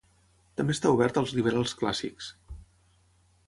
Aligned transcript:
També 0.61 0.75
està 0.77 0.93
obert 0.93 1.21
als 1.21 1.35
liberals 1.41 1.77
clàssics. 1.83 2.33